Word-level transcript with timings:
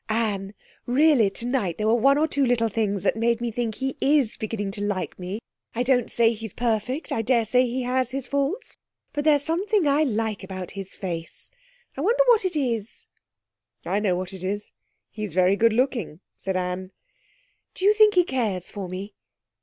'Anne, 0.09 0.55
really 0.87 1.29
tonight 1.29 1.77
there 1.77 1.85
were 1.85 1.93
one 1.93 2.17
or 2.17 2.27
two 2.27 2.43
little 2.43 2.69
things 2.69 3.03
that 3.03 3.15
made 3.15 3.39
me 3.39 3.51
think 3.51 3.75
he 3.75 3.95
is 4.01 4.35
beginning 4.35 4.71
to 4.71 4.81
like 4.81 5.19
me. 5.19 5.39
I 5.75 5.83
don't 5.83 6.09
say 6.09 6.33
he's 6.33 6.55
perfect; 6.55 7.11
I 7.11 7.21
daresay 7.21 7.65
he 7.67 7.83
has 7.83 8.09
his 8.09 8.25
faults. 8.25 8.79
But 9.13 9.25
there's 9.25 9.43
something 9.43 9.87
I 9.87 10.01
like 10.01 10.43
about 10.43 10.71
his 10.71 10.95
face. 10.95 11.51
I 11.95 12.01
wonder 12.01 12.23
what 12.25 12.45
it 12.45 12.55
is.' 12.55 13.05
'I 13.85 13.99
know 13.99 14.15
what 14.15 14.33
it 14.33 14.43
is, 14.43 14.71
he's 15.11 15.35
very 15.35 15.55
good 15.55 15.71
looking,' 15.71 16.19
said 16.35 16.57
Anne. 16.57 16.93
'Do 17.75 17.85
you 17.85 17.93
think 17.93 18.15
he 18.15 18.23
cares 18.23 18.71
for 18.71 18.89
me?' 18.89 19.13